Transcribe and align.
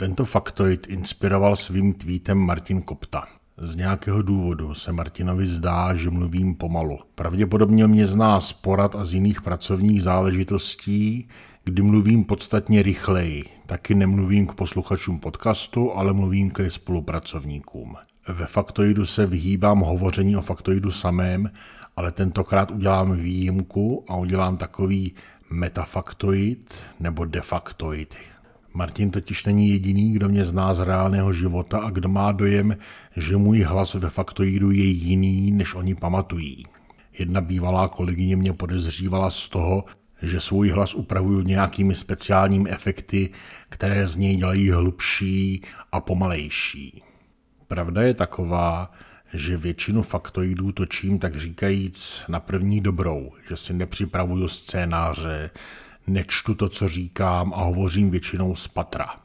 Tento 0.00 0.24
faktoid 0.24 0.86
inspiroval 0.88 1.56
svým 1.56 1.92
tweetem 1.92 2.38
Martin 2.38 2.82
Kopta. 2.82 3.28
Z 3.56 3.74
nějakého 3.74 4.22
důvodu 4.22 4.74
se 4.74 4.92
Martinovi 4.92 5.46
zdá, 5.46 5.94
že 5.94 6.10
mluvím 6.10 6.54
pomalu. 6.54 6.98
Pravděpodobně 7.14 7.86
mě 7.86 8.06
zná 8.06 8.40
z 8.40 8.52
porad 8.52 8.96
a 8.96 9.04
z 9.04 9.12
jiných 9.12 9.42
pracovních 9.42 10.02
záležitostí, 10.02 11.28
kdy 11.64 11.82
mluvím 11.82 12.24
podstatně 12.24 12.82
rychleji. 12.82 13.44
Taky 13.66 13.94
nemluvím 13.94 14.46
k 14.46 14.54
posluchačům 14.54 15.20
podcastu, 15.20 15.92
ale 15.92 16.12
mluvím 16.12 16.50
ke 16.50 16.70
spolupracovníkům. 16.70 17.96
Ve 18.28 18.46
faktoidu 18.46 19.06
se 19.06 19.26
vyhýbám 19.26 19.80
hovoření 19.80 20.36
o 20.36 20.42
faktoidu 20.42 20.90
samém, 20.90 21.50
ale 21.96 22.12
tentokrát 22.12 22.70
udělám 22.70 23.16
výjimku 23.16 24.04
a 24.08 24.16
udělám 24.16 24.56
takový 24.56 25.14
metafaktoid 25.50 26.74
nebo 27.00 27.24
defaktoid. 27.24 28.14
Martin 28.72 29.10
totiž 29.10 29.44
není 29.44 29.68
jediný, 29.68 30.12
kdo 30.12 30.28
mě 30.28 30.44
zná 30.44 30.74
z 30.74 30.80
reálného 30.80 31.32
života 31.32 31.78
a 31.78 31.90
kdo 31.90 32.08
má 32.08 32.32
dojem, 32.32 32.76
že 33.16 33.36
můj 33.36 33.62
hlas 33.62 33.94
ve 33.94 34.10
faktoidu 34.10 34.70
je 34.70 34.84
jiný, 34.84 35.50
než 35.50 35.74
oni 35.74 35.94
pamatují. 35.94 36.66
Jedna 37.18 37.40
bývalá 37.40 37.88
kolegyně 37.88 38.36
mě 38.36 38.52
podezřívala 38.52 39.30
z 39.30 39.48
toho, 39.48 39.84
že 40.22 40.40
svůj 40.40 40.70
hlas 40.70 40.94
upravuju 40.94 41.40
nějakými 41.40 41.94
speciálními 41.94 42.70
efekty, 42.70 43.30
které 43.68 44.06
z 44.06 44.16
něj 44.16 44.36
dělají 44.36 44.70
hlubší 44.70 45.62
a 45.92 46.00
pomalejší. 46.00 47.02
Pravda 47.68 48.02
je 48.02 48.14
taková, 48.14 48.92
že 49.34 49.56
většinu 49.56 50.02
faktoidů 50.02 50.72
točím 50.72 51.18
tak 51.18 51.36
říkajíc 51.36 52.22
na 52.28 52.40
první 52.40 52.80
dobrou, 52.80 53.32
že 53.48 53.56
si 53.56 53.72
nepřipravuju 53.72 54.48
scénáře, 54.48 55.50
nečtu 56.12 56.54
to, 56.54 56.68
co 56.68 56.88
říkám 56.88 57.54
a 57.54 57.62
hovořím 57.62 58.10
většinou 58.10 58.56
z 58.56 58.68
patra. 58.68 59.20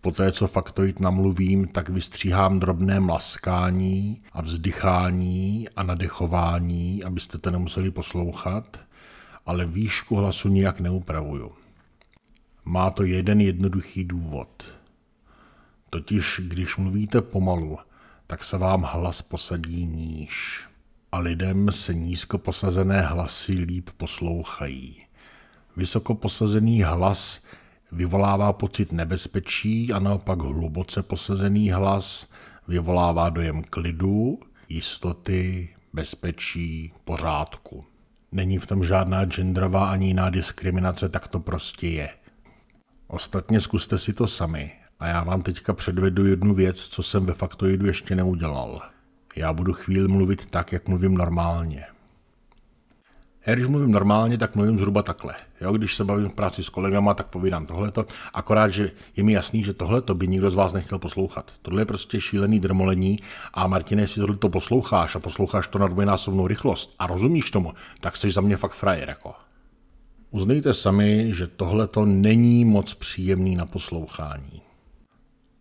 Poté, 0.00 0.32
co 0.32 0.48
faktoid 0.48 1.00
namluvím, 1.00 1.68
tak 1.68 1.88
vystříhám 1.88 2.60
drobné 2.60 3.00
mlaskání 3.00 4.22
a 4.32 4.42
vzdychání 4.42 5.68
a 5.76 5.82
nadechování, 5.82 7.04
abyste 7.04 7.38
to 7.38 7.50
nemuseli 7.50 7.90
poslouchat, 7.90 8.80
ale 9.46 9.66
výšku 9.66 10.16
hlasu 10.16 10.48
nijak 10.48 10.80
neupravuju. 10.80 11.52
Má 12.64 12.90
to 12.90 13.04
jeden 13.04 13.40
jednoduchý 13.40 14.04
důvod. 14.04 14.64
Totiž, 15.90 16.40
když 16.44 16.76
mluvíte 16.76 17.20
pomalu, 17.20 17.78
tak 18.26 18.44
se 18.44 18.58
vám 18.58 18.82
hlas 18.82 19.22
posadí 19.22 19.86
níž 19.86 20.64
a 21.12 21.18
lidem 21.18 21.72
se 21.72 21.94
nízko 21.94 22.38
posazené 22.38 23.00
hlasy 23.00 23.52
líp 23.52 23.90
poslouchají. 23.96 25.09
Vysoko 25.76 26.14
posazený 26.14 26.82
hlas 26.82 27.40
vyvolává 27.92 28.52
pocit 28.52 28.92
nebezpečí 28.92 29.92
a 29.92 29.98
naopak 29.98 30.38
hluboce 30.38 31.02
posazený 31.02 31.70
hlas 31.70 32.26
vyvolává 32.68 33.28
dojem 33.28 33.62
klidu, 33.62 34.38
jistoty, 34.68 35.68
bezpečí, 35.92 36.92
pořádku. 37.04 37.84
Není 38.32 38.58
v 38.58 38.66
tom 38.66 38.84
žádná 38.84 39.24
genderová 39.24 39.90
ani 39.90 40.06
jiná 40.06 40.30
diskriminace, 40.30 41.08
tak 41.08 41.28
to 41.28 41.40
prostě 41.40 41.88
je. 41.88 42.08
Ostatně 43.06 43.60
zkuste 43.60 43.98
si 43.98 44.12
to 44.12 44.26
sami 44.26 44.72
a 45.00 45.06
já 45.06 45.24
vám 45.24 45.42
teďka 45.42 45.72
předvedu 45.72 46.26
jednu 46.26 46.54
věc, 46.54 46.88
co 46.88 47.02
jsem 47.02 47.26
ve 47.26 47.34
faktoidu 47.34 47.86
ještě 47.86 48.14
neudělal. 48.14 48.82
Já 49.36 49.52
budu 49.52 49.72
chvíli 49.72 50.08
mluvit 50.08 50.46
tak, 50.46 50.72
jak 50.72 50.88
mluvím 50.88 51.14
normálně. 51.14 51.84
Já 53.46 53.54
když 53.54 53.66
mluvím 53.66 53.92
normálně, 53.92 54.38
tak 54.38 54.56
mluvím 54.56 54.78
zhruba 54.78 55.02
takhle. 55.02 55.34
Jo, 55.60 55.72
když 55.72 55.96
se 55.96 56.04
bavím 56.04 56.28
v 56.28 56.34
práci 56.34 56.64
s 56.64 56.68
kolegama, 56.68 57.14
tak 57.14 57.26
povídám 57.26 57.66
tohleto, 57.66 58.06
akorát, 58.34 58.68
že 58.68 58.90
je 59.16 59.24
mi 59.24 59.32
jasný, 59.32 59.64
že 59.64 59.72
tohleto 59.72 60.14
by 60.14 60.28
nikdo 60.28 60.50
z 60.50 60.54
vás 60.54 60.72
nechtěl 60.72 60.98
poslouchat. 60.98 61.52
Tohle 61.62 61.82
je 61.82 61.86
prostě 61.86 62.20
šílený 62.20 62.60
drmolení 62.60 63.18
a 63.54 63.66
Martine, 63.66 64.02
jestli 64.02 64.20
tohleto 64.20 64.48
posloucháš 64.48 65.14
a 65.16 65.20
posloucháš 65.20 65.68
to 65.68 65.78
na 65.78 65.88
dvojnásobnou 65.88 66.46
rychlost 66.46 66.94
a 66.98 67.06
rozumíš 67.06 67.50
tomu, 67.50 67.72
tak 68.00 68.16
jsi 68.16 68.30
za 68.30 68.40
mě 68.40 68.56
fakt 68.56 68.72
frajer 68.72 69.08
jako. 69.08 69.32
Uznejte 70.30 70.74
sami, 70.74 71.34
že 71.34 71.46
tohleto 71.46 72.04
není 72.04 72.64
moc 72.64 72.94
příjemný 72.94 73.56
na 73.56 73.66
poslouchání. 73.66 74.62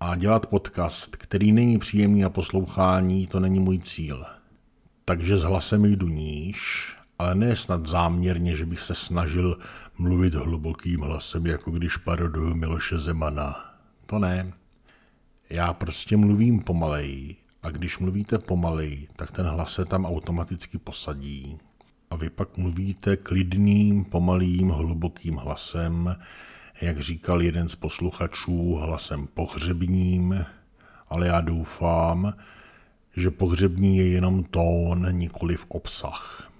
A 0.00 0.16
dělat 0.16 0.46
podcast, 0.46 1.16
který 1.16 1.52
není 1.52 1.78
příjemný 1.78 2.20
na 2.20 2.30
poslouchání, 2.30 3.26
to 3.26 3.40
není 3.40 3.60
můj 3.60 3.78
cíl. 3.78 4.24
Takže 5.04 5.38
s 5.38 5.42
hlasem 5.42 5.84
jdu 5.84 6.08
níž 6.08 6.88
ale 7.20 7.34
ne 7.34 7.56
snad 7.56 7.86
záměrně, 7.86 8.56
že 8.56 8.66
bych 8.66 8.80
se 8.80 8.94
snažil 8.94 9.58
mluvit 9.98 10.34
hlubokým 10.34 11.00
hlasem, 11.00 11.46
jako 11.46 11.70
když 11.70 11.96
paroduju 11.96 12.54
Miloše 12.54 12.98
Zemana. 12.98 13.74
To 14.06 14.18
ne. 14.18 14.52
Já 15.50 15.72
prostě 15.72 16.16
mluvím 16.16 16.60
pomaleji 16.60 17.36
a 17.62 17.70
když 17.70 17.98
mluvíte 17.98 18.38
pomaleji, 18.38 19.08
tak 19.16 19.32
ten 19.32 19.46
hlas 19.46 19.72
se 19.72 19.84
tam 19.84 20.04
automaticky 20.04 20.78
posadí. 20.78 21.58
A 22.10 22.16
vy 22.16 22.30
pak 22.30 22.56
mluvíte 22.56 23.16
klidným, 23.16 24.04
pomalým, 24.04 24.68
hlubokým 24.68 25.36
hlasem, 25.36 26.16
jak 26.80 27.00
říkal 27.00 27.42
jeden 27.42 27.68
z 27.68 27.74
posluchačů, 27.74 28.74
hlasem 28.74 29.26
pohřebním, 29.26 30.44
ale 31.08 31.26
já 31.26 31.40
doufám, 31.40 32.34
že 33.16 33.30
pohřební 33.30 33.98
je 33.98 34.08
jenom 34.08 34.44
tón, 34.44 35.06
nikoli 35.10 35.56
v 35.56 35.66
obsah. 35.68 36.50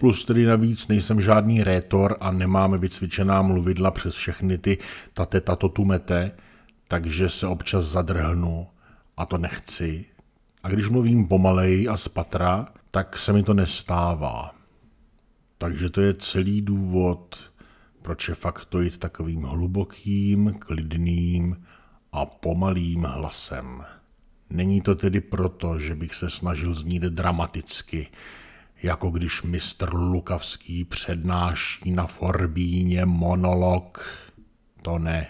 Plus 0.00 0.24
tedy 0.24 0.46
navíc 0.46 0.88
nejsem 0.88 1.20
žádný 1.20 1.64
rétor 1.64 2.16
a 2.20 2.30
nemáme 2.30 2.78
vycvičená 2.78 3.42
mluvidla 3.42 3.90
přes 3.90 4.14
všechny 4.14 4.58
ty 4.58 4.78
tate 5.14 5.40
tato 5.40 5.68
tumete, 5.68 6.32
takže 6.88 7.28
se 7.28 7.46
občas 7.46 7.84
zadrhnu 7.84 8.66
a 9.16 9.26
to 9.26 9.38
nechci. 9.38 10.04
A 10.62 10.68
když 10.68 10.88
mluvím 10.88 11.28
pomalej 11.28 11.88
a 11.90 11.96
z 11.96 12.08
patra, 12.08 12.68
tak 12.90 13.18
se 13.18 13.32
mi 13.32 13.42
to 13.42 13.54
nestává. 13.54 14.54
Takže 15.58 15.90
to 15.90 16.00
je 16.00 16.14
celý 16.14 16.62
důvod, 16.62 17.50
proč 18.02 18.28
je 18.28 18.34
faktoid 18.34 18.98
takovým 18.98 19.42
hlubokým, 19.42 20.54
klidným 20.58 21.64
a 22.12 22.26
pomalým 22.26 23.02
hlasem. 23.02 23.84
Není 24.50 24.80
to 24.80 24.94
tedy 24.94 25.20
proto, 25.20 25.78
že 25.78 25.94
bych 25.94 26.14
se 26.14 26.30
snažil 26.30 26.74
znít 26.74 27.02
dramaticky, 27.02 28.08
jako 28.82 29.10
když 29.10 29.42
mistr 29.42 29.94
Lukavský 29.94 30.84
přednáší 30.84 31.90
na 31.90 32.06
Forbíně 32.06 33.06
monolog. 33.06 34.04
To 34.82 34.98
ne. 34.98 35.26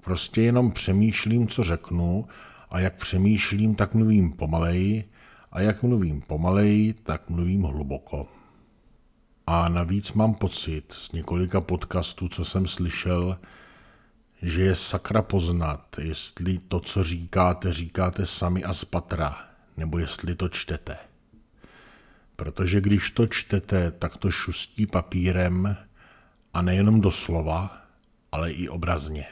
Prostě 0.00 0.42
jenom 0.42 0.72
přemýšlím, 0.72 1.48
co 1.48 1.64
řeknu 1.64 2.28
a 2.70 2.80
jak 2.80 2.96
přemýšlím, 2.96 3.74
tak 3.74 3.94
mluvím 3.94 4.32
pomaleji 4.32 5.10
a 5.52 5.60
jak 5.60 5.82
mluvím 5.82 6.20
pomaleji, 6.20 6.92
tak 6.92 7.30
mluvím 7.30 7.62
hluboko. 7.62 8.28
A 9.46 9.68
navíc 9.68 10.12
mám 10.12 10.34
pocit 10.34 10.92
z 10.92 11.12
několika 11.12 11.60
podcastů, 11.60 12.28
co 12.28 12.44
jsem 12.44 12.66
slyšel, 12.66 13.38
že 14.42 14.62
je 14.62 14.76
sakra 14.76 15.22
poznat, 15.22 15.96
jestli 15.98 16.58
to, 16.58 16.80
co 16.80 17.04
říkáte, 17.04 17.72
říkáte 17.72 18.26
sami 18.26 18.64
a 18.64 18.74
z 18.74 18.84
patra, 18.84 19.36
nebo 19.76 19.98
jestli 19.98 20.34
to 20.34 20.48
čtete. 20.48 20.96
Protože 22.42 22.80
když 22.80 23.10
to 23.10 23.26
čtete, 23.26 23.90
tak 23.90 24.16
to 24.16 24.30
šustí 24.30 24.86
papírem 24.86 25.76
a 26.54 26.62
nejenom 26.62 27.00
doslova, 27.00 27.82
ale 28.32 28.50
i 28.52 28.68
obrazně. 28.68 29.26